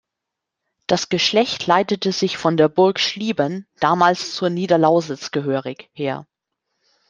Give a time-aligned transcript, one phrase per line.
[0.87, 6.25] Das Geschlecht leitete sich von der Burg Schlieben, damals zur Niederlausitz gehörig, her.